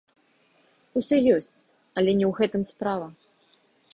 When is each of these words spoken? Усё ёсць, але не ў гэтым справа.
Усё 1.01 1.17
ёсць, 1.35 1.57
але 1.97 2.11
не 2.21 2.25
ў 2.29 2.33
гэтым 2.39 2.63
справа. 2.73 3.07